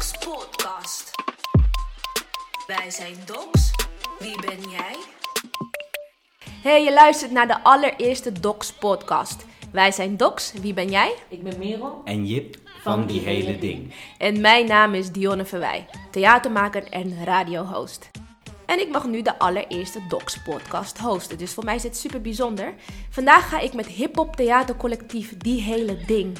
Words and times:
Docs 0.00 0.18
Podcast. 0.18 1.10
Wij 2.66 2.90
zijn 2.90 3.16
Docs. 3.26 3.70
Wie 4.18 4.40
ben 4.40 4.70
jij? 4.70 4.96
Hey, 6.62 6.84
je 6.84 6.92
luistert 6.92 7.30
naar 7.30 7.46
de 7.46 7.62
allereerste 7.62 8.32
Docs 8.32 8.72
Podcast. 8.72 9.44
Wij 9.72 9.92
zijn 9.92 10.16
Docs. 10.16 10.52
Wie 10.52 10.74
ben 10.74 10.90
jij? 10.90 11.14
Ik 11.28 11.42
ben 11.42 11.58
Merel. 11.58 12.00
En 12.04 12.26
Jip 12.26 12.56
van 12.82 13.06
die 13.06 13.20
hele 13.20 13.58
ding. 13.58 13.94
En 14.18 14.40
mijn 14.40 14.66
naam 14.66 14.94
is 14.94 15.10
Dionne 15.10 15.44
Verwij, 15.44 15.86
theatermaker 16.10 16.84
en 16.84 17.24
radiohost. 17.24 18.10
En 18.66 18.80
ik 18.80 18.88
mag 18.90 19.06
nu 19.06 19.22
de 19.22 19.38
allereerste 19.38 20.06
Docs 20.08 20.42
podcast 20.42 20.98
hosten, 20.98 21.38
dus 21.38 21.54
voor 21.54 21.64
mij 21.64 21.74
is 21.74 21.82
dit 21.82 21.96
super 21.96 22.20
bijzonder. 22.20 22.74
Vandaag 23.10 23.48
ga 23.48 23.58
ik 23.58 23.72
met 23.72 23.86
hip-hop 23.86 24.36
theatercollectief 24.36 25.36
Die 25.36 25.62
Hele 25.62 25.96
Ding 26.06 26.38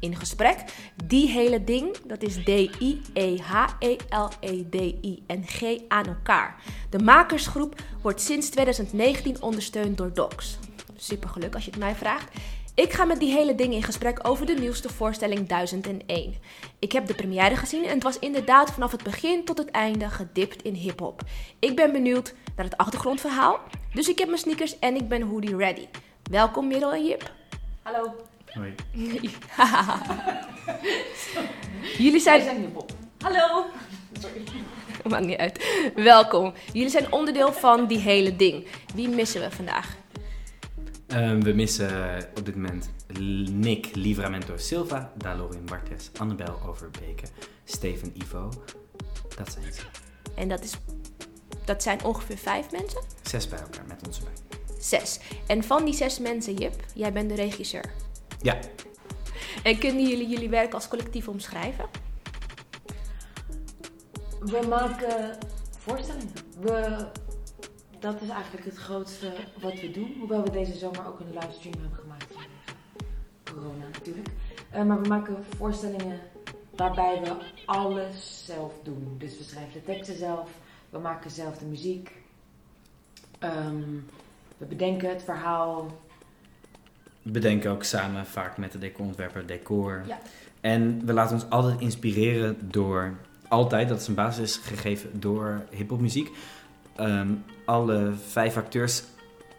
in 0.00 0.16
gesprek. 0.16 0.64
Die 1.04 1.28
Hele 1.28 1.64
Ding, 1.64 1.96
dat 2.06 2.22
is 2.22 2.34
D-I-E-H-E-L-E-D-I 2.44 3.02
en 5.26 5.42
G 5.46 5.62
aan 5.88 6.06
elkaar. 6.06 6.56
De 6.90 6.98
makersgroep 6.98 7.74
wordt 8.02 8.20
sinds 8.20 8.48
2019 8.48 9.42
ondersteund 9.42 9.96
door 9.96 10.12
Docs. 10.14 10.58
Super 10.96 11.28
geluk 11.28 11.54
als 11.54 11.64
je 11.64 11.70
het 11.70 11.80
mij 11.80 11.94
vraagt. 11.94 12.28
Ik 12.76 12.92
ga 12.92 13.04
met 13.04 13.20
die 13.20 13.32
hele 13.32 13.54
ding 13.54 13.72
in 13.72 13.82
gesprek 13.82 14.28
over 14.28 14.46
de 14.46 14.54
nieuwste 14.54 14.88
voorstelling 14.88 15.48
1001. 15.48 16.34
Ik 16.78 16.92
heb 16.92 17.06
de 17.06 17.14
première 17.14 17.56
gezien 17.56 17.84
en 17.84 17.94
het 17.94 18.02
was 18.02 18.18
inderdaad 18.18 18.70
vanaf 18.70 18.92
het 18.92 19.02
begin 19.02 19.44
tot 19.44 19.58
het 19.58 19.70
einde 19.70 20.08
gedipt 20.08 20.62
in 20.62 20.74
hip-hop. 20.74 21.22
Ik 21.58 21.76
ben 21.76 21.92
benieuwd 21.92 22.34
naar 22.56 22.64
het 22.64 22.76
achtergrondverhaal, 22.76 23.60
dus 23.94 24.08
ik 24.08 24.18
heb 24.18 24.28
mijn 24.28 24.40
sneakers 24.40 24.78
en 24.78 24.94
ik 24.94 25.08
ben 25.08 25.22
hoodie 25.22 25.56
ready. 25.56 25.86
Welkom 26.30 26.66
Merel 26.66 26.92
en 26.92 27.06
Jip. 27.06 27.32
Hallo. 27.82 28.35
Hoi. 28.56 28.74
Jullie 31.96 32.10
Wij 32.10 32.20
zijn... 32.20 32.42
zijn 32.42 32.60
hip-hop. 32.60 32.92
Hallo. 33.18 33.64
Sorry. 34.20 34.42
Maakt 35.10 35.26
niet 35.26 35.38
uit. 35.38 35.92
Welkom. 35.94 36.52
Jullie 36.72 36.90
zijn 36.90 37.12
onderdeel 37.12 37.52
van 37.52 37.86
die 37.86 37.98
hele 37.98 38.36
ding. 38.36 38.66
Wie 38.94 39.08
missen 39.08 39.40
we 39.40 39.50
vandaag? 39.50 39.96
Ehm, 41.06 41.40
we 41.40 41.52
missen 41.52 42.18
op 42.36 42.44
dit 42.44 42.56
moment 42.56 42.90
Nick 43.50 43.94
Livramento 43.94 44.56
Silva, 44.56 45.12
Dalorin 45.16 45.64
Bartes, 45.64 46.10
Annabel 46.18 46.60
Overbeke, 46.66 47.26
Steven 47.64 48.12
Ivo. 48.14 48.48
Dat 49.36 49.52
zijn 49.52 49.72
ze. 49.72 49.82
En 50.34 50.48
dat, 50.48 50.64
is... 50.64 50.72
dat 51.64 51.82
zijn 51.82 52.04
ongeveer 52.04 52.38
vijf 52.38 52.70
mensen? 52.70 53.00
Zes 53.22 53.48
bij 53.48 53.58
elkaar 53.58 53.84
met 53.86 54.06
ons 54.06 54.18
erbij. 54.18 54.32
Zes. 54.80 55.20
En 55.46 55.64
van 55.64 55.84
die 55.84 55.94
zes 55.94 56.18
mensen, 56.18 56.54
Jip, 56.54 56.84
jij 56.94 57.12
bent 57.12 57.28
de 57.28 57.34
regisseur. 57.34 57.84
Ja, 58.40 58.58
En 59.62 59.78
kunnen 59.78 60.08
jullie 60.08 60.28
jullie 60.28 60.48
werk 60.48 60.74
als 60.74 60.88
collectief 60.88 61.28
omschrijven? 61.28 61.88
We 64.40 64.66
maken 64.68 65.38
voorstellingen. 65.78 66.32
We, 66.60 67.06
dat 67.98 68.20
is 68.20 68.28
eigenlijk 68.28 68.64
het 68.64 68.76
grootste 68.76 69.32
wat 69.60 69.80
we 69.80 69.90
doen. 69.90 70.16
Hoewel 70.18 70.42
we 70.42 70.50
deze 70.50 70.76
zomer 70.76 71.06
ook 71.06 71.20
een 71.20 71.32
livestream 71.32 71.74
hebben 71.80 71.98
gemaakt. 71.98 72.26
vanwege 72.32 72.50
Corona 73.44 73.86
natuurlijk. 73.92 74.28
Eh, 74.70 74.82
maar 74.84 75.02
we 75.02 75.08
maken 75.08 75.44
voorstellingen 75.56 76.20
waarbij 76.76 77.20
we 77.20 77.36
alles 77.66 78.44
zelf 78.46 78.72
doen. 78.82 79.14
Dus 79.18 79.38
we 79.38 79.44
schrijven 79.44 79.72
de 79.72 79.82
teksten 79.82 80.16
zelf. 80.16 80.50
We 80.90 80.98
maken 80.98 81.30
zelf 81.30 81.58
de 81.58 81.64
muziek. 81.64 82.12
Ehm, 83.38 83.84
we 84.58 84.66
bedenken 84.66 85.08
het 85.08 85.22
verhaal. 85.22 85.90
Bedenken 87.32 87.70
ook 87.70 87.84
samen 87.84 88.26
vaak 88.26 88.56
met 88.56 88.72
de 88.72 88.78
decorontwerper 88.78 89.46
decor. 89.46 90.02
Ja. 90.06 90.18
En 90.60 91.06
we 91.06 91.12
laten 91.12 91.34
ons 91.34 91.50
altijd 91.50 91.80
inspireren 91.80 92.56
door, 92.60 93.14
altijd, 93.48 93.88
dat 93.88 94.00
is 94.00 94.08
een 94.08 94.14
basis 94.14 94.56
gegeven 94.56 95.20
door 95.20 95.62
hiphopmuziek. 95.70 96.30
Ehm 96.96 97.28
alle 97.66 98.12
vijf 98.28 98.56
acteurs 98.56 99.02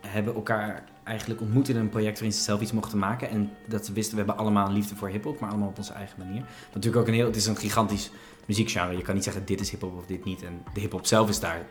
hebben 0.02 0.36
elkaar 0.36 0.84
eigenlijk 1.04 1.42
ontmoet 1.42 1.70
in 1.70 1.76
een 1.76 1.90
project 1.90 2.14
waarin 2.14 2.38
ze 2.38 2.44
zelf 2.44 2.62
iets 2.62 2.72
mochten 2.72 2.98
maken. 2.98 3.30
En 3.30 3.50
dat 3.68 3.86
ze 3.86 3.94
wisten, 3.94 4.12
we 4.12 4.18
hebben 4.18 4.38
allemaal 4.38 4.68
een 4.68 4.74
liefde 4.74 4.96
voor 4.96 5.10
hiphop, 5.10 5.40
maar 5.40 5.50
allemaal 5.50 5.68
op 5.68 5.78
onze 5.78 5.94
eigen 5.94 6.16
manier. 6.18 6.42
Wat 6.42 6.74
natuurlijk 6.74 7.02
ook 7.02 7.08
een 7.08 7.14
heel, 7.14 7.26
het 7.26 7.36
is 7.36 7.46
een 7.46 7.58
gigantisch 7.58 8.12
muziekgenre. 8.46 8.98
Je 8.98 9.02
kan 9.02 9.16
niet 9.16 9.24
zeggen 9.24 9.46
dit 9.46 9.60
is 9.60 9.70
hiphop 9.70 9.98
of 9.98 10.06
dit 10.06 10.24
niet. 10.24 10.44
En 10.44 10.64
de 10.74 10.80
hiphop 10.80 11.06
zelf 11.06 11.30
is 11.30 11.40
daar 11.40 11.62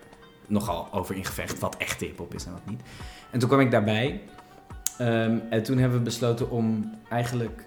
nogal 0.46 0.92
over 0.92 1.14
in 1.14 1.24
gevecht, 1.24 1.58
wat 1.58 1.76
echte 1.76 2.04
hiphop 2.04 2.34
is 2.34 2.44
en 2.44 2.52
wat 2.52 2.66
niet. 2.66 2.80
En 3.30 3.38
toen 3.38 3.48
kwam 3.48 3.60
ik 3.60 3.70
daarbij. 3.70 4.20
Ehm, 4.98 5.38
en 5.50 5.62
toen 5.62 5.78
hebben 5.78 5.98
we 5.98 6.04
besloten 6.04 6.50
om 6.50 6.94
eigenlijk. 7.08 7.64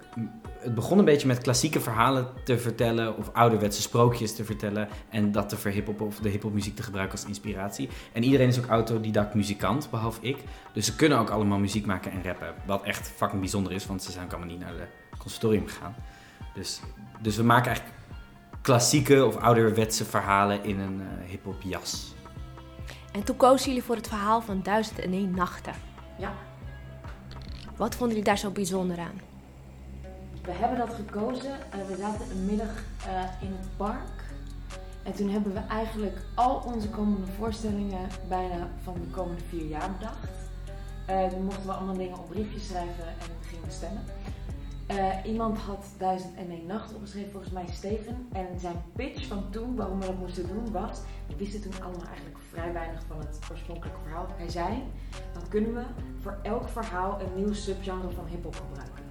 Het 0.58 0.74
begon 0.74 0.98
een 0.98 1.04
beetje 1.04 1.26
met 1.26 1.38
klassieke 1.38 1.80
verhalen 1.80 2.26
te 2.44 2.58
vertellen. 2.58 3.16
of 3.16 3.30
ouderwetse 3.32 3.82
sprookjes 3.82 4.34
te 4.34 4.44
vertellen. 4.44 4.88
en 5.10 5.32
dat 5.32 5.48
te 5.48 5.56
verhiphoppen 5.56 6.06
of 6.06 6.18
de 6.18 6.28
hiphopmuziek 6.28 6.76
te 6.76 6.82
gebruiken 6.82 7.18
als 7.18 7.26
inspiratie. 7.26 7.88
En 8.12 8.22
iedereen 8.22 8.48
is 8.48 8.58
ook 8.58 8.66
autodidact 8.66 9.34
muzikant, 9.34 9.90
behalve 9.90 10.20
ik. 10.20 10.38
Dus 10.72 10.86
ze 10.86 10.96
kunnen 10.96 11.18
ook 11.18 11.30
allemaal 11.30 11.58
muziek 11.58 11.86
maken 11.86 12.12
en 12.12 12.22
rappen. 12.24 12.54
Wat 12.66 12.82
echt 12.82 13.08
fucking 13.16 13.40
bijzonder 13.40 13.72
is, 13.72 13.86
want 13.86 14.02
ze 14.02 14.12
zijn 14.12 14.24
ook 14.24 14.30
allemaal 14.30 14.50
niet 14.50 14.60
naar 14.60 14.72
de 14.72 15.16
conservatorium 15.18 15.66
gegaan. 15.66 15.94
Dus, 16.54 16.80
dus 17.20 17.36
we 17.36 17.42
maken 17.42 17.66
eigenlijk 17.66 17.96
klassieke 18.62 19.24
of 19.26 19.36
ouderwetse 19.36 20.04
verhalen 20.04 20.64
in 20.64 20.78
een 20.78 21.00
eh 21.00 21.30
hip-hop 21.30 21.62
jas. 21.62 22.14
En 23.12 23.22
toen 23.22 23.36
kozen 23.36 23.66
jullie 23.66 23.82
voor 23.82 23.96
het 23.96 24.08
verhaal 24.08 24.40
van 24.40 24.62
1001 24.62 25.34
nachten. 25.34 25.74
Ja. 26.18 26.32
Wat 27.80 27.94
vonden 27.94 28.08
jullie 28.08 28.24
daar 28.24 28.38
zo 28.38 28.50
bijzonder 28.50 28.98
aan? 28.98 29.20
We 30.42 30.52
hebben 30.52 30.78
dat 30.78 30.94
gekozen. 30.94 31.70
en 31.70 31.86
we 31.86 31.96
zaten 31.96 32.30
een 32.30 32.44
middag 32.44 32.74
eh, 33.06 33.22
in 33.40 33.52
het 33.58 33.76
park. 33.76 34.24
En 35.02 35.12
toen 35.12 35.30
hebben 35.30 35.52
we 35.52 35.60
eigenlijk 35.68 36.18
al 36.34 36.62
onze 36.66 36.88
komende 36.88 37.26
voorstellingen 37.38 38.08
bijna 38.28 38.68
van 38.82 38.94
de 38.94 39.10
komende 39.10 39.42
vier 39.48 39.66
jaar 39.66 39.90
bedacht. 39.98 40.28
Eh, 41.06 41.26
toen 41.26 41.44
mochten 41.44 41.66
we 41.66 41.72
allemaal 41.72 41.96
dingen 41.96 42.18
op 42.18 42.28
briefjes 42.28 42.66
schrijven 42.66 43.06
en 43.06 43.48
gingen 43.48 43.64
we 43.64 43.70
stemmen. 43.72 44.04
Eh, 44.90 45.24
iemand 45.24 45.58
had 45.58 45.84
1001 45.98 46.66
nacht 46.66 46.94
opgeschreven, 46.94 47.30
volgens 47.30 47.52
mij 47.52 47.66
Steven. 47.70 48.28
En 48.32 48.46
zijn 48.60 48.82
pitch 48.96 49.26
van 49.26 49.50
toen, 49.50 49.76
waarom 49.76 50.00
we 50.00 50.06
dat 50.06 50.18
moesten 50.18 50.46
doen, 50.46 50.72
was... 50.72 51.00
We 51.26 51.36
wisten 51.36 51.60
toen 51.60 51.82
allemaal 51.82 52.06
eigenlijk 52.06 52.38
vrij 52.50 52.72
weinig 52.72 53.02
van 53.06 53.18
het 53.18 53.38
oorspronkelijke 53.50 54.00
verhaal. 54.02 54.26
Hij 54.36 54.48
zei, 54.48 54.82
dan 55.32 55.42
kunnen 55.48 55.74
we 55.74 55.82
voor 56.20 56.38
elk 56.42 56.68
verhaal 56.68 57.20
een 57.20 57.34
nieuw 57.36 57.52
subgenre 57.52 58.10
van 58.10 58.26
hiphop 58.26 58.54
gebruiken. 58.54 59.04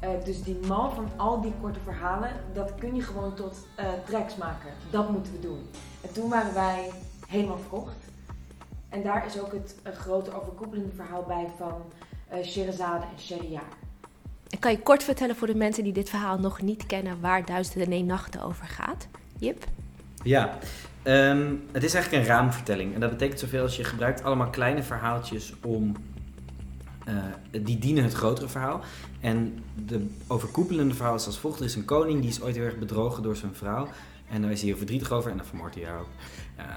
Eh, 0.00 0.24
dus 0.24 0.42
die 0.42 0.58
mal 0.66 0.90
van 0.90 1.08
al 1.16 1.40
die 1.40 1.52
korte 1.60 1.80
verhalen, 1.80 2.30
dat 2.52 2.74
kun 2.74 2.94
je 2.94 3.02
gewoon 3.02 3.34
tot 3.34 3.66
eh, 3.76 3.88
tracks 4.06 4.36
maken. 4.36 4.70
Dat 4.90 5.10
moeten 5.10 5.32
we 5.32 5.40
doen. 5.40 5.66
En 6.00 6.12
toen 6.12 6.28
waren 6.28 6.54
wij 6.54 6.90
helemaal 7.26 7.58
verkocht. 7.58 7.96
En 8.88 9.02
daar 9.02 9.26
is 9.26 9.40
ook 9.40 9.52
het 9.52 9.76
grote 9.84 10.40
overkoepelende 10.40 10.94
verhaal 10.94 11.22
bij 11.22 11.46
van 11.56 11.82
eh 12.28 12.44
Sherazade 12.44 13.04
en 13.04 13.18
Sheriar. 13.18 13.78
En 14.60 14.66
kan 14.66 14.74
je 14.74 14.82
kort 14.82 15.04
vertellen 15.04 15.36
voor 15.36 15.46
de 15.46 15.54
mensen 15.54 15.84
die 15.84 15.92
dit 15.92 16.10
verhaal 16.10 16.38
nog 16.38 16.62
niet 16.62 16.86
kennen 16.86 17.20
waar 17.20 17.44
1001 17.44 18.06
nachten 18.06 18.42
over 18.42 18.66
gaat? 18.66 19.08
Jip? 19.38 19.64
Ja, 20.22 20.58
ehm, 21.02 21.54
het 21.72 21.82
is 21.82 21.94
eigenlijk 21.94 22.24
een 22.24 22.30
raamvertelling. 22.34 22.94
En 22.94 23.00
dat 23.00 23.10
betekent 23.10 23.40
zoveel 23.40 23.62
als 23.62 23.76
je 23.76 23.84
gebruikt 23.84 24.22
allemaal 24.22 24.50
kleine 24.50 24.82
verhaaltjes 24.82 25.54
om. 25.62 25.96
Eh, 27.04 27.14
die 27.62 27.78
dienen 27.78 28.04
het 28.04 28.12
grotere 28.12 28.48
verhaal. 28.48 28.80
En 29.20 29.58
de 29.86 30.06
overkoepelende 30.26 30.94
verhaal 30.94 31.14
is 31.14 31.26
als 31.26 31.38
volgt: 31.38 31.58
er 31.58 31.64
is 31.64 31.74
een 31.74 31.84
koning 31.84 32.20
die 32.20 32.30
is 32.30 32.42
ooit 32.42 32.56
heel 32.56 32.64
erg 32.64 32.78
bedrogen 32.78 33.22
door 33.22 33.36
zijn 33.36 33.54
vrouw. 33.54 33.88
En 34.30 34.42
daar 34.42 34.50
is 34.50 34.58
hij 34.58 34.68
heel 34.68 34.78
verdrietig 34.78 35.12
over 35.12 35.30
en 35.30 35.36
dan 35.36 35.46
vermoordt 35.46 35.74
hij 35.74 35.84
haar 35.84 35.98
ook. 35.98 36.08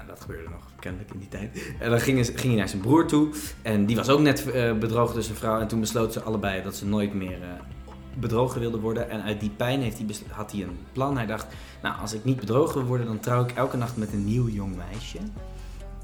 Dat 0.06 0.20
gebeurde 0.20 0.48
nog 0.48 0.70
kennelijk 0.78 1.10
in 1.12 1.18
die 1.18 1.28
tijd. 1.28 1.74
En 1.78 1.90
dan 1.90 2.00
ging, 2.00 2.26
ging 2.26 2.40
hij 2.40 2.54
naar 2.54 2.68
zijn 2.68 2.80
broer 2.82 3.06
toe. 3.06 3.28
En 3.62 3.86
die 3.86 3.96
was 3.96 4.08
ook 4.08 4.20
net 4.20 4.50
eh, 4.50 4.78
bedrogen 4.78 5.14
door 5.14 5.22
zijn 5.22 5.36
vrouw. 5.36 5.60
En 5.60 5.68
toen 5.68 5.80
besloten 5.80 6.12
ze 6.12 6.22
allebei 6.22 6.62
dat 6.62 6.76
ze 6.76 6.86
nooit 6.86 7.14
meer 7.14 7.42
eh, 7.42 7.48
bedrogen 8.18 8.60
wilden 8.60 8.80
worden. 8.80 9.10
En 9.10 9.22
uit 9.22 9.40
die 9.40 9.50
pijn 9.50 9.80
heeft 9.80 9.98
hij 9.98 10.06
had 10.30 10.52
hij 10.52 10.62
een 10.62 10.78
plan. 10.92 11.16
Hij 11.16 11.26
dacht, 11.26 11.46
nou, 11.82 12.00
als 12.00 12.12
ik 12.12 12.24
niet 12.24 12.40
bedrogen 12.40 12.74
wil 12.74 12.84
worden, 12.84 13.06
dan 13.06 13.20
trouw 13.20 13.44
ik 13.44 13.50
elke 13.50 13.76
nacht 13.76 13.96
met 13.96 14.12
een 14.12 14.24
nieuw 14.24 14.48
jong 14.48 14.76
meisje. 14.76 15.18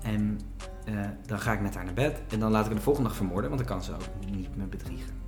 En 0.03 0.41
eh, 0.99 1.09
dan 1.27 1.41
ga 1.41 1.53
ik 1.53 1.61
met 1.61 1.75
haar 1.75 1.85
naar 1.85 1.95
bed. 1.95 2.21
En 2.29 2.41
dan 2.41 2.51
laat 2.51 2.61
ik 2.61 2.67
haar 2.67 2.77
de 2.77 2.83
volgende 2.83 3.09
dag 3.09 3.17
vermoorden, 3.17 3.51
want 3.51 3.67
dan 3.67 3.77
kan 3.77 3.85
ze 3.85 3.93
ook 3.93 4.31
niet 4.31 4.57
meer 4.57 4.69
bedriegen. 4.69 5.19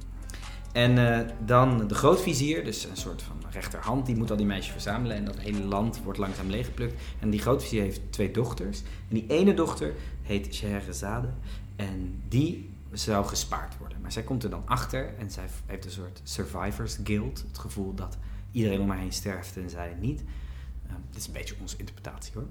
En 0.73 0.99
eh, 0.99 1.29
dan 1.45 1.87
de 1.89 1.95
grootvizier, 1.95 2.65
dus 2.65 2.85
een 2.85 2.97
soort 2.97 3.23
van 3.23 3.37
rechterhand, 3.51 4.07
die 4.07 4.17
moet 4.17 4.31
al 4.31 4.37
die 4.37 4.47
meisjes 4.47 4.73
verzamelen. 4.73 5.17
En 5.17 5.25
dat 5.25 5.39
hele 5.39 5.65
land 5.65 6.03
wordt 6.03 6.19
langzaam 6.19 6.51
leeggeplukt. 6.51 7.01
En 7.21 7.31
die 7.31 7.41
grootvizier 7.41 7.83
heeft 7.83 8.01
twee 8.11 8.31
dochters. 8.31 8.83
En 9.09 9.15
die 9.15 9.27
ene 9.27 9.55
dochter 9.55 9.95
heet 10.23 10.55
Scheherazade. 10.55 11.29
En 11.77 12.23
die 12.29 12.71
zou 12.93 13.27
gespaard 13.27 13.79
worden. 13.79 14.01
Maar 14.01 14.13
zij 14.13 14.23
komt 14.23 14.45
er 14.45 14.51
dan 14.51 14.63
achter 14.65 15.15
en 15.19 15.31
zij 15.31 15.45
heeft 15.67 15.85
een 15.85 15.91
soort 15.91 16.21
survivors 16.23 16.99
guild. 17.05 17.45
Het 17.49 17.59
gevoel 17.59 17.95
dat 17.95 18.19
iedereen 18.51 18.81
om 18.81 18.89
haar 18.89 18.99
heen 18.99 19.13
sterft 19.13 19.57
en 19.57 19.71
zij 19.71 19.97
niet. 20.01 20.21
Uh, 20.87 20.93
dit 21.11 21.21
is 21.21 21.27
een 21.27 21.33
beetje 21.33 21.55
onze 21.61 21.77
interpretatie 21.77 22.33
hoor. 22.35 22.47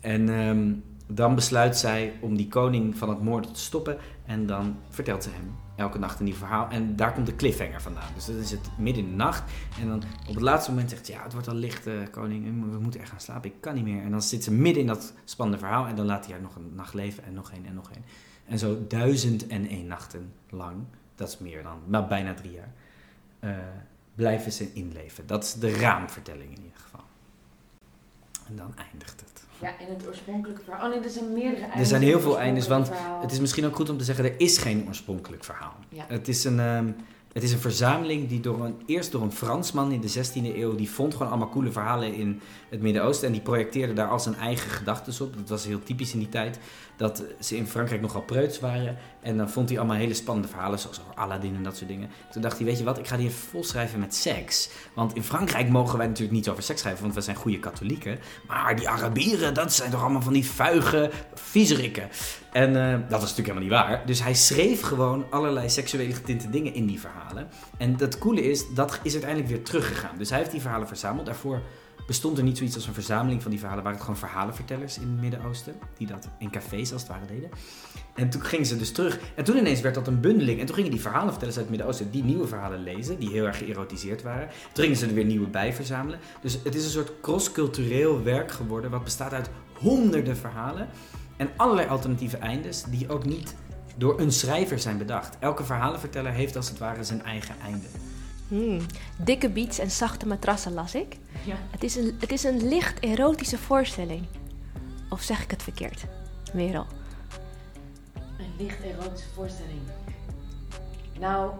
En 0.00 0.28
ehm, 0.28 0.72
dan 1.10 1.34
besluit 1.34 1.76
zij 1.76 2.12
om 2.20 2.36
die 2.36 2.48
koning 2.48 2.96
van 2.96 3.08
het 3.08 3.22
moorden 3.22 3.52
te 3.52 3.60
stoppen. 3.60 3.96
En 4.26 4.46
dan 4.46 4.76
vertelt 4.88 5.22
ze 5.22 5.30
hem 5.30 5.54
elke 5.76 5.98
nacht 5.98 6.18
een 6.18 6.24
nieuw 6.24 6.34
verhaal. 6.34 6.68
En 6.68 6.96
daar 6.96 7.12
komt 7.12 7.26
de 7.26 7.36
cliffhanger 7.36 7.82
vandaan. 7.82 8.10
Dus 8.14 8.26
dat 8.26 8.36
is 8.36 8.50
het 8.50 8.70
midden 8.78 9.04
in 9.04 9.10
de 9.10 9.16
nacht. 9.16 9.52
En 9.80 9.88
dan 9.88 10.02
op 10.28 10.34
het 10.34 10.42
laatste 10.42 10.70
moment 10.70 10.90
zegt 10.90 11.06
ze, 11.06 11.12
ja, 11.12 11.22
het 11.22 11.32
wordt 11.32 11.48
al 11.48 11.54
licht, 11.54 11.86
eh, 11.86 11.94
koning. 12.10 12.44
We 12.70 12.78
moeten 12.78 13.00
echt 13.00 13.10
gaan 13.10 13.20
slapen. 13.20 13.50
Ik 13.50 13.60
kan 13.60 13.74
niet 13.74 13.84
meer. 13.84 14.02
En 14.02 14.10
dan 14.10 14.22
zit 14.22 14.44
ze 14.44 14.52
midden 14.52 14.82
in 14.82 14.88
dat 14.88 15.12
spannende 15.24 15.60
verhaal. 15.60 15.86
En 15.86 15.94
dan 15.94 16.06
laat 16.06 16.24
hij 16.24 16.34
haar 16.34 16.42
nog 16.42 16.56
een 16.56 16.72
nacht 16.74 16.94
leven 16.94 17.24
en 17.24 17.32
nog 17.32 17.52
één 17.52 17.66
en 17.66 17.74
nog 17.74 17.90
één. 17.90 18.04
En 18.50 18.58
zo 18.58 18.86
duizend 18.88 19.46
en 19.46 19.68
één 19.68 19.86
nachten 19.86 20.32
lang, 20.48 20.76
dat 21.14 21.28
is 21.28 21.38
meer 21.38 21.62
dan, 21.62 21.78
maar 21.86 22.06
bijna 22.06 22.34
drie 22.34 22.52
jaar, 22.52 22.72
eh, 23.38 23.56
blijven 24.14 24.52
ze 24.52 24.72
inleven. 24.72 25.26
Dat 25.26 25.44
is 25.44 25.54
de 25.54 25.70
raamvertelling 25.70 26.50
in 26.50 26.62
ieder 26.62 26.80
geval. 26.80 27.04
En 28.46 28.56
dan 28.56 28.76
eindigt 28.76 29.20
het. 29.20 29.49
Ja, 29.60 29.68
in 29.78 29.94
het 29.94 30.06
oorspronkelijke 30.06 30.62
verhaal. 30.62 30.86
Oh 30.86 30.94
nee, 30.94 31.04
er 31.04 31.10
zijn 31.10 31.32
meerdere 31.32 31.62
eindes. 31.62 31.80
Er 31.80 31.86
zijn 31.86 32.02
heel 32.02 32.20
veel 32.20 32.38
eindes, 32.38 32.68
want 32.68 32.86
verhaal. 32.86 33.20
Het 33.20 33.32
is 33.32 33.40
misschien 33.40 33.66
ook 33.66 33.76
goed 33.76 33.90
om 33.90 33.98
te 33.98 34.04
zeggen, 34.04 34.24
er 34.24 34.34
is 34.40 34.58
geen 34.58 34.84
oorspronkelijk 34.88 35.44
verhaal. 35.44 35.74
Ja. 35.88 36.04
Het, 36.08 36.28
is 36.28 36.44
een, 36.44 36.60
ehm, 36.60 36.88
het 37.32 37.42
is 37.42 37.52
een 37.52 37.58
verzameling 37.58 38.28
die 38.28 38.40
door 38.40 38.64
een, 38.64 38.74
eerst 38.86 39.12
door 39.12 39.22
een 39.22 39.32
Fransman 39.32 39.92
in 39.92 40.00
de 40.00 40.10
16e 40.10 40.56
eeuw, 40.56 40.74
die 40.74 40.90
vond 40.90 41.12
gewoon 41.12 41.28
allemaal 41.28 41.48
coole 41.48 41.72
verhalen 41.72 42.14
in 42.14 42.40
het 42.68 42.80
Midden-Oosten 42.80 43.26
en 43.26 43.32
die 43.32 43.42
projecteerde 43.42 43.92
daar 43.92 44.08
al 44.08 44.20
zijn 44.20 44.34
eigen 44.34 44.70
gedachten 44.70 45.26
op. 45.26 45.36
Dat 45.36 45.48
was 45.48 45.64
heel 45.64 45.82
typisch 45.82 46.12
in 46.12 46.18
die 46.18 46.28
tijd, 46.28 46.58
dat 46.96 47.24
ze 47.40 47.56
in 47.56 47.66
Frankrijk 47.66 48.00
nogal 48.00 48.22
preuts 48.22 48.60
waren. 48.60 48.96
En 49.20 49.36
dan 49.36 49.50
vond 49.50 49.68
hij 49.68 49.78
allemaal 49.78 49.96
hele 49.96 50.14
spannende 50.14 50.48
verhalen, 50.48 50.78
zoals 50.78 51.00
over 51.00 51.14
Aladdin 51.14 51.54
en 51.56 51.62
dat 51.62 51.76
soort 51.76 51.88
dingen. 51.88 52.08
Toen 52.30 52.42
dacht 52.42 52.56
hij, 52.56 52.66
weet 52.66 52.78
je 52.78 52.84
wat, 52.84 52.98
ik 52.98 53.06
ga 53.06 53.16
die 53.16 53.26
even 53.26 53.48
volschrijven 53.48 54.00
met 54.00 54.14
seks. 54.14 54.70
Want 54.94 55.14
in 55.14 55.22
Frankrijk 55.22 55.68
mogen 55.68 55.98
wij 55.98 56.06
natuurlijk 56.06 56.36
niet 56.36 56.48
over 56.48 56.62
seks 56.62 56.80
schrijven, 56.80 57.02
want 57.02 57.14
we 57.14 57.20
zijn 57.20 57.36
goede 57.36 57.58
katholieken. 57.58 58.18
Maar 58.46 58.76
die 58.76 58.88
Arabieren, 58.88 59.54
dat 59.54 59.72
zijn 59.72 59.90
toch 59.90 60.02
allemaal 60.02 60.22
van 60.22 60.32
die 60.32 60.46
vuige 60.46 61.10
viezerikken. 61.34 62.08
En 62.52 62.76
eh, 62.76 62.92
dat 62.92 63.20
was 63.20 63.36
natuurlijk 63.36 63.48
helemaal 63.58 63.62
niet 63.62 63.88
waar. 63.88 64.06
Dus 64.06 64.22
hij 64.22 64.34
schreef 64.34 64.80
gewoon 64.80 65.24
allerlei 65.30 65.68
seksuele 65.68 66.14
getinte 66.14 66.50
dingen 66.50 66.74
in 66.74 66.86
die 66.86 67.00
verhalen. 67.00 67.19
En 67.76 67.96
het 67.98 68.18
coole 68.18 68.50
is, 68.50 68.74
dat 68.74 69.00
is 69.02 69.12
uiteindelijk 69.12 69.50
weer 69.50 69.62
teruggegaan. 69.62 70.18
Dus 70.18 70.30
hij 70.30 70.38
heeft 70.38 70.50
die 70.50 70.60
verhalen 70.60 70.88
verzameld. 70.88 71.26
Daarvoor 71.26 71.60
bestond 72.06 72.38
er 72.38 72.44
niet 72.44 72.56
zoiets 72.56 72.76
als 72.76 72.86
een 72.86 72.94
verzameling 72.94 73.42
van 73.42 73.50
die 73.50 73.60
verhalen. 73.60 73.82
Waren 73.84 73.98
het 73.98 74.06
gewoon 74.06 74.28
verhalenvertellers 74.28 74.98
in 74.98 75.08
het 75.08 75.20
Midden-Oosten. 75.20 75.74
Die 75.96 76.06
dat 76.06 76.28
in 76.38 76.50
cafés 76.50 76.92
als 76.92 77.02
het 77.02 77.10
ware 77.10 77.26
deden. 77.26 77.50
En 78.14 78.30
toen 78.30 78.42
gingen 78.42 78.66
ze 78.66 78.76
dus 78.76 78.92
terug. 78.92 79.18
En 79.34 79.44
toen 79.44 79.56
ineens 79.56 79.80
werd 79.80 79.94
dat 79.94 80.06
een 80.06 80.20
bundeling. 80.20 80.60
En 80.60 80.66
toen 80.66 80.74
gingen 80.74 80.90
die 80.90 81.00
verhalenvertellers 81.00 81.56
uit 81.56 81.66
het 81.66 81.76
Midden-Oosten 81.76 82.10
die 82.10 82.24
nieuwe 82.24 82.46
verhalen 82.46 82.82
lezen. 82.82 83.18
Die 83.18 83.30
heel 83.30 83.46
erg 83.46 83.58
geërotiseerd 83.58 84.22
waren. 84.22 84.48
Toen 84.72 84.84
gingen 84.84 84.98
ze 84.98 85.06
er 85.06 85.14
weer 85.14 85.24
nieuwe 85.24 85.46
bij 85.46 85.72
verzamelen. 85.72 86.18
Dus 86.40 86.58
het 86.64 86.74
is 86.74 86.84
een 86.84 86.90
soort 86.90 87.12
cross-cultureel 87.20 88.22
werk 88.22 88.50
geworden. 88.50 88.90
Wat 88.90 89.04
bestaat 89.04 89.32
uit 89.32 89.50
honderden 89.78 90.36
verhalen. 90.36 90.88
En 91.36 91.50
allerlei 91.56 91.88
alternatieve 91.88 92.36
eindes. 92.36 92.82
Die 92.82 93.08
ook 93.08 93.24
niet 93.24 93.54
door 94.00 94.20
een 94.20 94.32
schrijver 94.32 94.78
zijn 94.78 94.98
bedacht. 94.98 95.36
Elke 95.38 95.64
verhalenverteller 95.64 96.32
heeft 96.32 96.56
als 96.56 96.68
het 96.68 96.78
ware 96.78 97.04
zijn 97.04 97.22
eigen 97.22 97.54
einde. 97.64 97.86
Hmm, 98.48 98.80
Dikke 99.16 99.50
beats 99.50 99.78
en 99.78 99.90
zachte 99.90 100.26
matrassen 100.26 100.72
las 100.72 100.94
ik. 100.94 101.16
Ja. 101.44 101.56
Het 101.70 101.82
is, 101.82 101.96
een, 101.96 102.16
het 102.20 102.32
is 102.32 102.44
een 102.44 102.68
licht 102.68 103.00
erotische 103.00 103.58
voorstelling. 103.58 104.26
Of 105.10 105.22
zeg 105.22 105.42
ik 105.42 105.50
het 105.50 105.62
verkeerd? 105.62 106.04
Merel. 106.52 106.86
Een 108.14 108.54
licht 108.58 108.82
erotische 108.82 109.28
voorstelling. 109.34 109.80
Nou, 111.18 111.52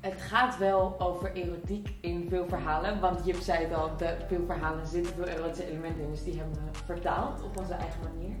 het 0.00 0.20
gaat 0.20 0.58
wel 0.58 1.00
over 1.00 1.32
erotiek 1.32 1.94
in 2.00 2.26
veel 2.28 2.46
verhalen. 2.48 3.00
Want 3.00 3.26
je 3.26 3.42
zei 3.42 3.64
het 3.64 3.74
al, 3.74 3.96
de, 3.96 4.16
veel 4.28 4.44
verhalen 4.46 4.86
zitten 4.86 5.14
veel 5.14 5.26
erotische 5.26 5.70
elementen 5.70 6.02
in. 6.02 6.10
Dus 6.10 6.24
die 6.24 6.36
hebben 6.36 6.54
we 6.54 6.78
vertaald 6.84 7.42
op 7.42 7.58
onze 7.58 7.72
eigen 7.72 8.00
manier. 8.02 8.36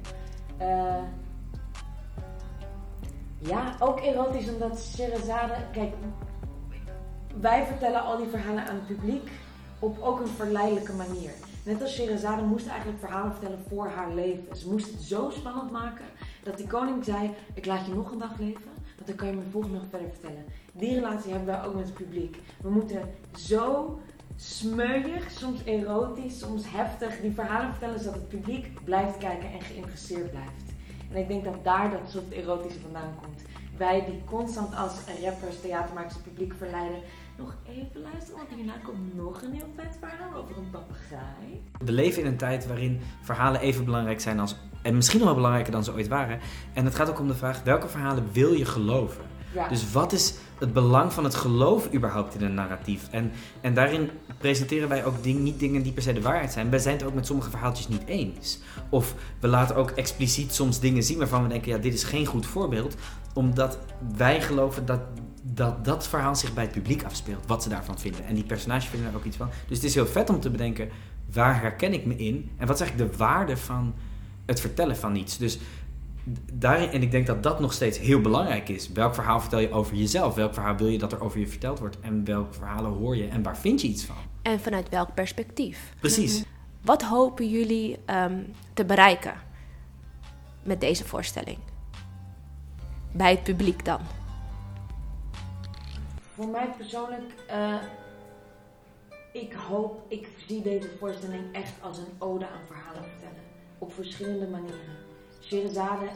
Eh, 0.56 1.02
ja, 3.42 3.76
ook 3.78 4.00
erotisch 4.00 4.48
omdat 4.48 4.80
Sherazade... 4.80 5.54
Kijk, 5.72 5.94
wij 7.40 7.66
vertellen 7.66 8.02
al 8.02 8.16
die 8.16 8.28
verhalen 8.28 8.66
aan 8.66 8.74
het 8.74 8.86
publiek 8.86 9.30
op 9.78 9.98
ook 10.00 10.20
een 10.20 10.26
verleidelijke 10.26 10.92
manier. 10.92 11.30
Net 11.64 11.82
als 11.82 11.94
Sherazade 11.94 12.42
moest 12.42 12.66
eigenlijk 12.66 12.98
verhalen 12.98 13.32
vertellen 13.32 13.64
voor 13.68 13.88
haar 13.88 14.14
leven. 14.14 14.56
Ze 14.56 14.70
moest 14.70 14.90
het 14.90 15.02
zo 15.02 15.30
spannend 15.30 15.70
maken 15.70 16.04
dat 16.42 16.56
die 16.56 16.66
koning 16.66 17.04
zei: 17.04 17.30
Ik 17.54 17.66
laat 17.66 17.86
je 17.86 17.94
nog 17.94 18.10
een 18.12 18.18
dag 18.18 18.38
leven, 18.38 18.70
want 18.96 19.06
dan 19.06 19.16
kan 19.16 19.28
je 19.28 19.34
me 19.34 19.42
volgende 19.50 19.76
nog 19.76 19.86
verder 19.90 20.08
vertellen. 20.08 20.44
Die 20.72 20.94
relatie 20.94 21.30
hebben 21.30 21.54
wij 21.54 21.64
ook 21.64 21.74
met 21.74 21.84
het 21.84 21.94
publiek. 21.94 22.36
We 22.62 22.70
moeten 22.70 23.14
zo 23.36 23.98
smeuig, 24.36 25.30
soms 25.30 25.64
erotisch, 25.64 26.38
soms 26.38 26.70
heftig 26.70 27.20
die 27.20 27.32
verhalen 27.32 27.70
vertellen 27.70 28.00
zodat 28.00 28.14
het 28.14 28.28
publiek 28.28 28.84
blijft 28.84 29.18
kijken 29.18 29.52
en 29.52 29.60
geïnteresseerd 29.60 30.30
blijft. 30.30 30.71
En 31.12 31.20
ik 31.20 31.28
denk 31.28 31.44
dat 31.44 31.64
daar 31.64 31.90
dat 31.90 32.10
soort 32.10 32.30
erotische 32.30 32.80
vandaan 32.80 33.14
komt. 33.22 33.42
Wij 33.76 34.04
die 34.04 34.22
constant 34.24 34.76
als 34.76 34.92
rappers, 35.22 35.60
theatermakers 35.60 36.16
publiek 36.16 36.54
verleiden. 36.58 36.98
Nog 37.38 37.54
even 37.68 38.00
luisteren, 38.00 38.36
want 38.36 38.48
hierna 38.48 38.74
komt 38.82 39.16
nog 39.16 39.42
een 39.42 39.52
heel 39.52 39.72
vet 39.76 39.96
verhaal 40.00 40.34
over 40.42 40.56
een 40.56 40.70
papegaai. 40.70 41.62
We 41.84 41.92
leven 41.92 42.22
in 42.22 42.28
een 42.28 42.36
tijd 42.36 42.66
waarin 42.66 43.00
verhalen 43.20 43.60
even 43.60 43.84
belangrijk 43.84 44.20
zijn 44.20 44.40
als. 44.40 44.56
en 44.82 44.94
misschien 44.94 45.18
nog 45.18 45.26
wel 45.26 45.36
belangrijker 45.36 45.72
dan 45.72 45.84
ze 45.84 45.92
ooit 45.92 46.08
waren. 46.08 46.38
En 46.72 46.84
het 46.84 46.94
gaat 46.94 47.10
ook 47.10 47.18
om 47.18 47.28
de 47.28 47.34
vraag: 47.34 47.62
welke 47.62 47.88
verhalen 47.88 48.28
wil 48.32 48.52
je 48.52 48.64
geloven? 48.64 49.24
Dus 49.68 49.92
wat 49.92 50.12
is 50.12 50.34
het 50.58 50.72
belang 50.72 51.12
van 51.12 51.24
het 51.24 51.34
geloof 51.34 51.92
überhaupt 51.94 52.34
in 52.34 52.42
een 52.42 52.54
narratief? 52.54 53.08
En, 53.10 53.32
en 53.60 53.74
daarin 53.74 54.10
presenteren 54.38 54.88
wij 54.88 55.04
ook 55.04 55.22
ding, 55.22 55.40
niet 55.40 55.58
dingen 55.58 55.82
die 55.82 55.92
per 55.92 56.02
se 56.02 56.12
de 56.12 56.22
waarheid 56.22 56.52
zijn. 56.52 56.70
Wij 56.70 56.78
zijn 56.78 56.96
het 56.96 57.06
ook 57.06 57.14
met 57.14 57.26
sommige 57.26 57.50
verhaaltjes 57.50 57.88
niet 57.88 58.04
eens. 58.06 58.58
Of 58.88 59.14
we 59.40 59.48
laten 59.48 59.76
ook 59.76 59.90
expliciet 59.90 60.54
soms 60.54 60.80
dingen 60.80 61.02
zien 61.02 61.18
waarvan 61.18 61.42
we 61.42 61.48
denken: 61.48 61.72
ja, 61.72 61.78
dit 61.78 61.94
is 61.94 62.04
geen 62.04 62.26
goed 62.26 62.46
voorbeeld. 62.46 62.96
Omdat 63.34 63.78
wij 64.16 64.40
geloven 64.40 64.86
dat 64.86 65.00
dat, 65.42 65.84
dat 65.84 66.08
verhaal 66.08 66.36
zich 66.36 66.54
bij 66.54 66.64
het 66.64 66.72
publiek 66.72 67.04
afspeelt. 67.04 67.46
Wat 67.46 67.62
ze 67.62 67.68
daarvan 67.68 67.98
vinden. 67.98 68.24
En 68.24 68.34
die 68.34 68.44
personages 68.44 68.88
vinden 68.88 69.10
er 69.10 69.16
ook 69.16 69.24
iets 69.24 69.36
van. 69.36 69.48
Dus 69.68 69.76
het 69.76 69.86
is 69.86 69.94
heel 69.94 70.06
vet 70.06 70.30
om 70.30 70.40
te 70.40 70.50
bedenken: 70.50 70.88
waar 71.32 71.60
herken 71.60 71.92
ik 71.92 72.06
me 72.06 72.16
in? 72.16 72.50
En 72.56 72.66
wat 72.66 72.74
is 72.74 72.80
eigenlijk 72.80 73.12
de 73.12 73.18
waarde 73.18 73.56
van 73.56 73.94
het 74.46 74.60
vertellen 74.60 74.96
van 74.96 75.16
iets? 75.16 75.38
Dus 75.38 75.58
daarin, 76.52 76.90
en 76.90 77.02
ik 77.02 77.10
denk 77.10 77.26
dat 77.26 77.42
dat 77.42 77.60
nog 77.60 77.72
steeds 77.72 77.98
heel 77.98 78.20
belangrijk 78.20 78.68
is. 78.68 78.92
Welk 78.92 79.14
verhaal 79.14 79.40
vertel 79.40 79.58
je 79.58 79.70
over 79.70 79.96
jezelf? 79.96 80.34
Welk 80.34 80.54
verhaal 80.54 80.76
wil 80.76 80.86
je 80.86 80.98
dat 80.98 81.12
er 81.12 81.22
over 81.22 81.38
je 81.40 81.48
verteld 81.48 81.78
wordt? 81.78 82.00
En 82.00 82.24
welke 82.24 82.52
verhalen 82.52 82.90
hoor 82.90 83.16
je 83.16 83.26
en 83.26 83.42
waar 83.42 83.58
vind 83.58 83.80
je 83.80 83.88
iets 83.88 84.04
van? 84.04 84.16
En 84.42 84.60
vanuit 84.60 84.88
welk 84.88 85.14
perspectief? 85.14 85.94
Precies. 86.00 86.44
Wat 86.80 87.02
hopen 87.02 87.48
jullie 87.48 87.98
ehm, 88.04 88.42
te 88.74 88.84
bereiken 88.84 89.34
met 90.62 90.80
deze 90.80 91.04
voorstelling? 91.04 91.58
Bij 93.12 93.30
het 93.30 93.42
publiek 93.42 93.84
dan? 93.84 94.00
Voor 96.34 96.48
mij 96.48 96.70
persoonlijk, 96.76 97.32
eh, 97.48 97.74
ik 99.32 99.52
hoop, 99.52 100.02
ik 100.08 100.28
zie 100.46 100.62
deze 100.62 100.90
voorstelling 100.98 101.42
echt 101.52 101.72
als 101.80 101.98
een 101.98 102.14
ode 102.18 102.48
aan 102.48 102.66
verhalen 102.66 103.02
vertellen. 103.02 103.42
Op 103.78 103.92
verschillende 103.92 104.46
manieren. 104.46 105.11
Sherazade 105.42 106.08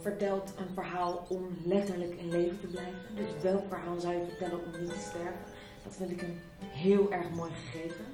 vertelt 0.00 0.52
een 0.56 0.74
verhaal 0.74 1.26
om 1.28 1.48
letterlijk 1.64 2.14
in 2.14 2.28
leven 2.28 2.60
te 2.60 2.66
blijven. 2.66 3.00
Dus 3.14 3.42
welk 3.42 3.68
verhaal 3.68 4.00
zou 4.00 4.14
je 4.14 4.24
vertellen 4.28 4.64
om 4.64 4.80
niet 4.80 4.90
te 4.90 4.98
sterven? 4.98 5.40
Dat 5.84 5.96
vind 5.96 6.10
ik 6.10 6.22
een 6.22 6.38
heel 6.60 7.12
erg 7.12 7.30
mooi 7.30 7.50
gegeven. 7.50 8.04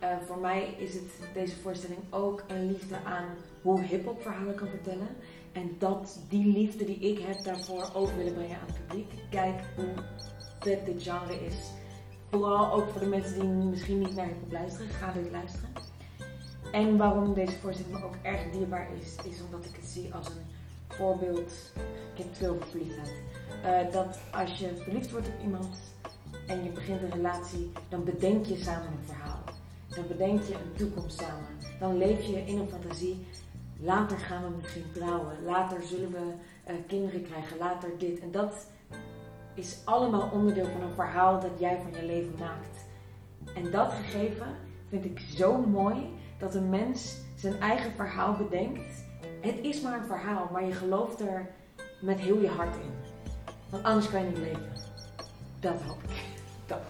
Eh, 0.00 0.16
voor 0.26 0.38
mij 0.38 0.74
is 0.78 0.94
het 0.94 1.10
deze 1.34 1.56
voorstelling 1.56 2.00
ook 2.10 2.44
een 2.46 2.66
liefde 2.66 2.96
aan 3.04 3.28
hoe 3.62 3.82
hip-hop 3.82 4.22
verhalen 4.22 4.54
kan 4.54 4.68
vertellen. 4.68 5.08
En 5.52 5.76
dat 5.78 6.20
die 6.28 6.46
liefde 6.52 6.84
die 6.84 6.98
ik 6.98 7.18
heb 7.18 7.44
daarvoor 7.44 7.90
over 7.94 8.16
willen 8.16 8.34
brengen 8.34 8.60
aan 8.60 8.66
het 8.66 8.86
publiek. 8.86 9.12
Kijk 9.30 9.64
hoe 9.76 9.94
vet 10.60 10.86
dit 10.86 11.02
genre 11.02 11.46
is. 11.46 11.70
Vooral 12.30 12.72
ook 12.72 12.88
voor 12.88 13.00
de 13.00 13.06
mensen 13.06 13.40
die 13.40 13.48
misschien 13.48 13.98
niet 13.98 14.14
naar 14.14 14.26
hip-hop 14.26 14.52
luisteren, 14.52 14.88
ga 14.88 15.12
dit 15.12 15.30
luisteren. 15.30 15.85
En 16.72 16.96
waarom 16.96 17.34
deze 17.34 17.58
voorstelling 17.58 17.98
me 17.98 18.04
ook 18.04 18.16
erg 18.22 18.50
dierbaar 18.50 18.88
is, 19.00 19.16
is 19.30 19.42
omdat 19.42 19.64
ik 19.64 19.76
het 19.76 19.84
zie 19.84 20.14
als 20.14 20.26
een 20.28 20.46
voorbeeld. 20.88 21.52
Ik 22.14 22.24
heb 22.24 22.34
veel 22.34 22.58
verliefdheid. 22.68 23.22
Eh, 23.62 23.92
dat 23.92 24.18
als 24.32 24.58
je 24.58 24.76
verliefd 24.76 25.10
wordt 25.10 25.28
op 25.28 25.40
iemand 25.42 25.78
en 26.46 26.64
je 26.64 26.70
begint 26.70 27.02
een 27.02 27.10
relatie, 27.10 27.72
dan 27.88 28.04
bedenk 28.04 28.46
je 28.46 28.56
samen 28.56 28.86
een 28.86 29.04
verhaal. 29.04 29.42
Dan 29.88 30.06
bedenk 30.08 30.42
je 30.42 30.54
een 30.54 30.76
toekomst 30.76 31.18
samen. 31.20 31.46
Dan 31.78 31.98
leef 31.98 32.26
je 32.26 32.46
in 32.46 32.58
een 32.58 32.68
fantasie. 32.68 33.26
Later 33.80 34.18
gaan 34.18 34.42
we 34.42 34.56
misschien 34.56 34.92
trouwen. 34.92 35.44
Later 35.44 35.82
zullen 35.82 36.10
we 36.10 36.32
eh, 36.64 36.74
kinderen 36.86 37.22
krijgen. 37.22 37.58
Later 37.58 37.90
dit. 37.98 38.18
En 38.18 38.30
dat 38.30 38.66
is 39.54 39.80
allemaal 39.84 40.30
onderdeel 40.32 40.66
van 40.66 40.80
een 40.80 40.94
verhaal 40.94 41.40
dat 41.40 41.58
jij 41.58 41.80
van 41.82 42.00
je 42.00 42.06
leven 42.06 42.34
maakt. 42.38 42.86
En 43.54 43.70
dat 43.70 43.92
gegeven 43.92 44.46
vind 44.88 45.04
ik 45.04 45.18
zo 45.18 45.58
mooi 45.58 46.08
dat 46.38 46.54
een 46.54 46.70
mens 46.70 47.16
zijn 47.34 47.60
eigen 47.60 47.92
verhaal 47.96 48.36
bedenkt. 48.36 49.04
Het 49.40 49.58
is 49.62 49.80
maar 49.80 50.00
een 50.00 50.06
verhaal, 50.06 50.48
maar 50.52 50.64
je 50.64 50.72
gelooft 50.72 51.20
er 51.20 51.50
met 52.00 52.20
heel 52.20 52.40
je 52.40 52.48
hart 52.48 52.74
in. 52.76 52.90
Want 53.70 53.84
anders 53.84 54.10
kan 54.10 54.20
je 54.20 54.28
niet 54.28 54.38
leven. 54.38 54.72
Dat 55.60 55.82
hoop 55.82 56.02
ik. 56.02 56.24
Dat. 56.66 56.80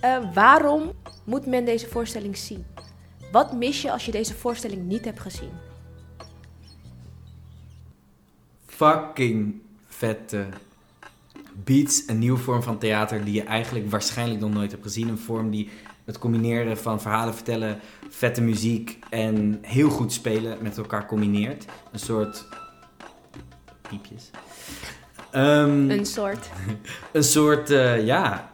Eh, 0.00 0.34
waarom 0.34 0.92
moet 1.24 1.46
men 1.46 1.64
deze 1.64 1.88
voorstelling 1.88 2.36
zien? 2.36 2.66
Wat 3.32 3.52
mis 3.52 3.82
je 3.82 3.92
als 3.92 4.04
je 4.04 4.12
deze 4.12 4.34
voorstelling 4.34 4.86
niet 4.86 5.04
hebt 5.04 5.20
gezien? 5.20 5.52
Fucking 8.66 9.60
vette 9.86 10.46
Beats, 11.64 12.02
een 12.06 12.18
nieuwe 12.18 12.38
vorm 12.38 12.62
van 12.62 12.78
theater 12.78 13.24
die 13.24 13.34
je 13.34 13.42
eigenlijk 13.42 13.90
waarschijnlijk 13.90 14.40
nog 14.40 14.52
nooit 14.52 14.70
hebt 14.70 14.82
gezien. 14.82 15.08
Een 15.08 15.18
vorm 15.18 15.50
die 15.50 15.70
het 16.10 16.18
combineren 16.18 16.78
van 16.78 17.00
verhalen 17.00 17.34
vertellen, 17.34 17.78
vette 18.08 18.40
muziek 18.40 18.98
en 19.10 19.58
heel 19.62 19.90
goed 19.90 20.12
spelen 20.12 20.58
met 20.60 20.78
elkaar 20.78 21.06
combineert. 21.06 21.64
Een 21.92 21.98
soort... 21.98 22.46
Piepjes. 23.88 24.30
Ehm, 25.30 25.90
Een 25.90 26.06
soort. 26.06 26.50
een 27.12 27.24
soort, 27.24 27.70
eh, 27.70 28.04
ja, 28.06 28.50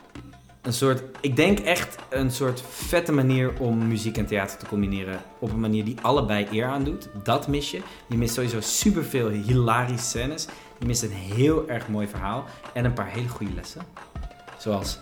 een 0.63 0.73
soort, 0.73 1.03
ik 1.21 1.37
denk 1.37 1.59
echt 1.59 1.97
een 2.09 2.31
soort 2.31 2.63
vette 2.69 3.13
manier 3.13 3.53
om 3.59 3.89
muziek 3.89 4.17
en 4.17 4.27
theater 4.27 4.59
te 4.59 4.67
combineren. 4.67 5.21
Op 5.39 5.51
een 5.51 5.61
manier 5.61 5.85
die 5.85 5.97
allebei 6.03 6.47
eer 6.51 6.67
aan 6.67 6.85
doet. 6.85 7.09
Dat 7.23 7.49
mis 7.49 7.71
je. 7.71 7.81
Je 8.09 8.17
mist 8.17 8.35
sowieso 8.35 8.61
superveel 8.61 9.29
hilarische 9.29 10.07
scènes. 10.07 10.47
Je 10.79 10.87
mist 10.87 11.03
een 11.03 11.11
heel 11.11 11.69
erg 11.69 11.89
mooi 11.89 12.09
verhaal 12.09 12.45
en 12.75 12.85
een 12.85 12.93
paar 12.93 13.11
hele 13.11 13.29
goede 13.29 13.53
lessen. 13.55 13.83
Zoals, 14.59 14.99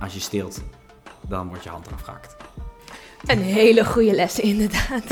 als 0.00 0.14
je 0.14 0.20
steelt, 0.20 0.62
dan 1.28 1.48
wordt 1.48 1.64
je 1.64 1.70
hand 1.70 1.86
eraf 1.86 2.00
gehakt. 2.00 2.36
Een 3.26 3.42
hele 3.42 3.84
goede 3.84 4.14
les, 4.14 4.40
inderdaad. 4.40 5.04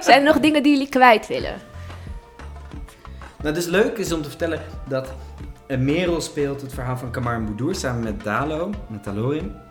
Zijn 0.00 0.18
er 0.18 0.24
nog 0.24 0.40
dingen 0.40 0.62
die 0.62 0.72
jullie 0.72 0.88
kwijt 0.88 1.26
willen? 1.26 1.54
Nou, 3.42 3.54
dus 3.54 3.66
leuk 3.66 3.98
is 3.98 4.12
om 4.12 4.22
te 4.22 4.28
vertellen 4.28 4.60
dat 4.88 5.12
Merel 5.68 6.20
speelt 6.20 6.60
het 6.60 6.74
verhaal 6.74 6.96
van 6.96 7.10
Kamar 7.10 7.44
Boudour 7.44 7.74
samen 7.74 8.02
met 8.02 8.24
Dalo, 8.24 8.70
met 8.88 9.04
Dalorim. 9.04 9.63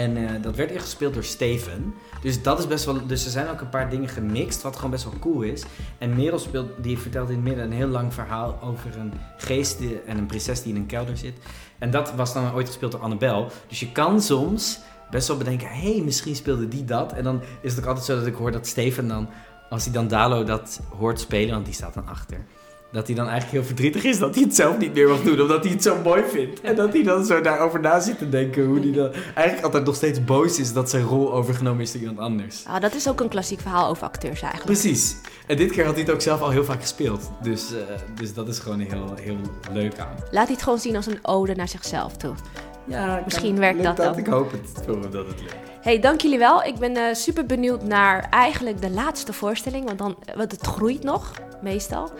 En 0.00 0.16
eh, 0.16 0.42
dat 0.42 0.56
werd 0.56 0.70
ingespeeld 0.70 1.14
door 1.14 1.24
Steven. 1.24 1.94
Dus 2.22 2.42
dat 2.42 2.58
is 2.58 2.66
best 2.66 2.84
wel. 2.84 3.06
Dus 3.06 3.24
er 3.24 3.30
zijn 3.30 3.48
ook 3.48 3.60
een 3.60 3.68
paar 3.68 3.90
dingen 3.90 4.08
gemixt, 4.08 4.62
wat 4.62 4.76
gewoon 4.76 4.90
best 4.90 5.04
wel 5.04 5.18
cool 5.20 5.42
is. 5.42 5.64
En 5.98 6.14
Merel 6.14 6.38
speelt, 6.38 6.70
die 6.82 6.98
vertelt 6.98 7.28
in 7.28 7.34
het 7.34 7.44
midden 7.44 7.64
een 7.64 7.72
heel 7.72 7.88
lang 7.88 8.14
verhaal 8.14 8.58
over 8.62 8.98
een 8.98 9.12
geest 9.36 9.80
en 10.06 10.18
een 10.18 10.26
prinses 10.26 10.62
die 10.62 10.74
in 10.74 10.80
een 10.80 10.86
kelder 10.86 11.16
zit. 11.16 11.34
En 11.78 11.90
dat 11.90 12.14
was 12.14 12.32
dan 12.32 12.54
ooit 12.54 12.66
gespeeld 12.66 12.92
door 12.92 13.00
Annabel. 13.00 13.50
Dus 13.68 13.80
je 13.80 13.92
kan 13.92 14.22
soms 14.22 14.80
best 15.10 15.28
wel 15.28 15.36
bedenken, 15.36 15.68
hé, 15.68 15.92
hey, 15.92 16.02
misschien 16.04 16.36
speelde 16.36 16.68
die 16.68 16.84
dat. 16.84 17.12
En 17.12 17.24
dan 17.24 17.40
is 17.60 17.70
het 17.70 17.80
ook 17.80 17.88
altijd 17.88 18.06
zo 18.06 18.16
dat 18.16 18.26
ik 18.26 18.34
hoor 18.34 18.52
dat 18.52 18.66
Steven 18.66 19.08
dan, 19.08 19.28
als 19.70 19.84
hij 19.84 19.92
dan 19.92 20.08
Dalo 20.08 20.44
dat 20.44 20.80
hoort 20.98 21.20
spelen, 21.20 21.54
want 21.54 21.64
die 21.64 21.74
staat 21.74 21.94
dan 21.94 22.06
achter. 22.06 22.44
Dat 22.92 23.06
hij 23.06 23.16
dan 23.16 23.28
eigenlijk 23.28 23.52
heel 23.52 23.64
verdrietig 23.64 24.04
is 24.04 24.18
dat 24.18 24.34
hij 24.34 24.44
het 24.44 24.54
zelf 24.54 24.78
niet 24.78 24.94
meer 24.94 25.08
mag 25.08 25.22
doen, 25.22 25.40
omdat 25.40 25.62
hij 25.62 25.72
het 25.72 25.82
zo 25.82 25.96
mooi 26.04 26.22
vindt. 26.28 26.60
En 26.60 26.76
dat 26.76 26.92
hij 26.92 27.02
dan 27.02 27.24
zo 27.24 27.40
daarover 27.40 27.80
na 27.80 28.00
zit 28.00 28.18
te 28.18 28.28
denken, 28.28 28.64
hoe 28.64 28.80
hij 28.80 28.92
dan 28.92 29.12
eigenlijk 29.34 29.64
altijd 29.64 29.84
nog 29.84 29.94
steeds 29.94 30.24
boos 30.24 30.58
is 30.58 30.72
dat 30.72 30.90
zijn 30.90 31.04
rol 31.04 31.32
overgenomen 31.32 31.82
is 31.82 31.92
door 31.92 32.00
iemand 32.00 32.18
anders. 32.18 32.64
Ah, 32.66 32.80
dat 32.80 32.94
is 32.94 33.08
ook 33.08 33.20
een 33.20 33.28
klassiek 33.28 33.60
verhaal 33.60 33.88
over 33.88 34.06
acteurs 34.06 34.42
eigenlijk. 34.42 34.80
Precies. 34.80 35.16
En 35.46 35.56
dit 35.56 35.70
keer 35.70 35.84
had 35.84 35.94
hij 35.94 36.02
het 36.02 36.12
ook 36.12 36.20
zelf 36.20 36.40
al 36.40 36.50
heel 36.50 36.64
vaak 36.64 36.80
gespeeld. 36.80 37.30
Dus, 37.42 37.72
eh, 37.72 37.78
dus 38.14 38.34
dat 38.34 38.48
is 38.48 38.58
gewoon 38.58 38.80
heel, 38.80 39.14
heel 39.20 39.38
leuk 39.72 39.98
aan. 39.98 40.14
Laat 40.30 40.46
hij 40.46 40.54
het 40.54 40.62
gewoon 40.62 40.78
zien 40.78 40.96
als 40.96 41.06
een 41.06 41.18
ode 41.22 41.54
naar 41.54 41.68
zichzelf 41.68 42.16
toe. 42.16 42.34
Ja, 42.84 43.22
Misschien 43.24 43.58
werkt 43.58 43.82
dat 43.82 43.96
dan. 43.96 44.18
Ik 44.18 44.26
hoop 44.26 44.52
het 44.52 44.70
voor 44.84 45.00
hem 45.00 45.10
dat 45.10 45.26
het 45.26 45.40
lukt. 45.40 45.54
Hey, 45.80 46.00
dank 46.00 46.20
jullie 46.20 46.38
wel. 46.38 46.62
Ik 46.62 46.78
ben 46.78 46.96
eh, 46.96 47.14
super 47.14 47.46
benieuwd 47.46 47.82
naar 47.82 48.28
eigenlijk 48.30 48.80
de 48.80 48.90
laatste 48.90 49.32
voorstelling, 49.32 49.84
want, 49.84 49.98
dan, 49.98 50.16
want 50.36 50.52
het 50.52 50.66
groeit 50.66 51.02
nog, 51.02 51.32
meestal. 51.62 52.10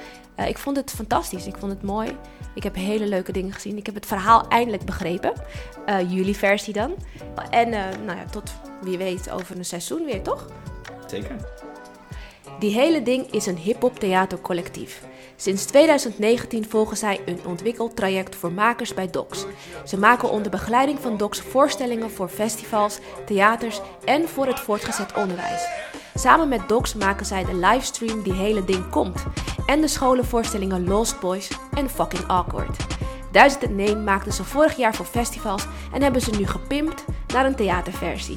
Eh, 0.40 0.48
ik 0.48 0.58
vond 0.58 0.76
het 0.76 0.90
fantastisch, 0.90 1.46
ik 1.46 1.56
vond 1.58 1.72
het 1.72 1.82
mooi. 1.82 2.16
Ik 2.54 2.62
heb 2.62 2.74
hele 2.74 3.06
leuke 3.06 3.32
dingen 3.32 3.52
gezien. 3.52 3.76
Ik 3.76 3.86
heb 3.86 3.94
het 3.94 4.06
verhaal 4.06 4.48
eindelijk 4.48 4.84
begrepen. 4.84 5.32
Eh, 5.86 6.12
jullie 6.12 6.36
versie 6.36 6.72
dan. 6.72 6.94
En 7.50 7.72
eh, 7.72 7.82
nou 8.04 8.18
ja, 8.18 8.24
tot 8.30 8.52
wie 8.82 8.98
weet 8.98 9.30
over 9.30 9.56
een 9.56 9.64
seizoen 9.64 10.04
weer, 10.04 10.22
toch? 10.22 10.46
Zeker. 11.06 11.36
Die 12.58 12.72
hele 12.72 13.02
ding 13.02 13.32
is 13.32 13.46
een 13.46 13.56
hip-hop 13.56 13.98
theatercollectief. 13.98 15.02
Sinds 15.40 15.64
2019 15.64 16.68
volgen 16.68 16.97
zij 16.97 17.20
een 17.26 17.40
ontwikkeltraject 17.47 18.37
voor 18.37 18.52
makers 18.52 18.94
bij 18.94 19.11
DOCS. 19.11 19.44
Ze 19.85 19.99
maken 19.99 20.30
onder 20.30 20.50
begeleiding 20.50 20.99
van 21.00 21.16
DOCS 21.16 21.40
voorstellingen 21.40 22.11
voor 22.11 22.28
festivals, 22.28 22.99
theaters 23.26 23.80
en 24.04 24.28
voor 24.28 24.47
het 24.47 24.61
voortgezet 24.61 25.14
onderwijs. 25.14 25.68
Samen 26.14 26.49
met 26.49 26.68
DOCS 26.68 26.94
maken 26.94 27.26
zij 27.26 27.44
de 27.44 27.54
livestream 27.54 28.23
Die 28.23 28.32
Hele 28.32 28.64
Ding 28.64 28.90
Komt 28.90 29.25
en 29.66 29.80
de 29.80 29.88
scholenvoorstellingen 29.88 30.85
Lost 30.85 31.20
Boys 31.20 31.50
en 31.73 31.90
Fucking 31.90 32.26
Awkward. 32.26 32.76
1001 33.32 34.04
maakten 34.04 34.32
ze 34.32 34.44
vorig 34.44 34.76
jaar 34.76 34.94
voor 34.94 35.06
festivals 35.06 35.66
en 35.92 36.02
hebben 36.02 36.20
ze 36.20 36.30
nu 36.30 36.47
gepimpt 36.47 37.04
naar 37.32 37.47
een 37.47 37.56
theaterversie. 37.56 38.37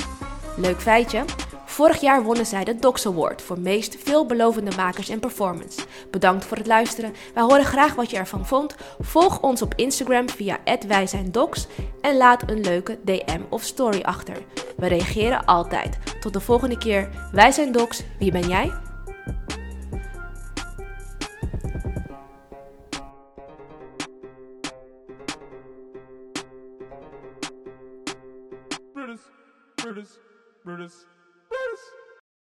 Leuk 0.55 0.81
feitje. 0.81 1.25
Vorig 1.73 2.01
jaar 2.01 2.23
wonnen 2.23 2.45
zij 2.45 2.63
de 2.63 2.75
Docs 2.75 3.05
Award 3.05 3.41
voor 3.41 3.59
meest 3.59 3.95
veelbelovende 4.03 4.75
makers 4.75 5.09
en 5.09 5.19
performance. 5.19 5.81
Bedankt 6.11 6.45
voor 6.45 6.57
het 6.57 6.67
luisteren. 6.67 7.13
Wij 7.33 7.43
horen 7.43 7.65
graag 7.65 7.95
wat 7.95 8.09
je 8.09 8.17
ervan 8.17 8.47
vond. 8.47 8.75
Volg 8.99 9.41
ons 9.41 9.61
op 9.61 9.73
Instagram 9.75 10.29
via 10.29 10.57
@wijzijndocs 10.87 11.67
en 12.01 12.17
laat 12.17 12.49
een 12.49 12.61
leuke 12.61 12.99
DM 13.03 13.41
of 13.49 13.63
story 13.63 14.01
achter. 14.01 14.37
We 14.77 14.87
reageren 14.87 15.45
altijd. 15.45 15.97
Tot 16.19 16.33
de 16.33 16.39
volgende 16.39 16.77
keer. 16.77 17.29
Wij 17.31 17.51
zijn 17.51 17.71
Docs. 17.71 18.03
Wie 18.19 18.31
ben 18.31 18.47
jij? 18.47 18.71